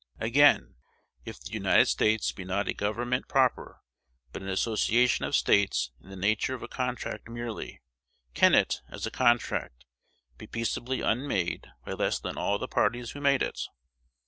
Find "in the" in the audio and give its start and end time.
6.01-6.15